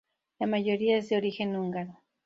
[0.39, 2.01] La mayoría es de origen húngaro.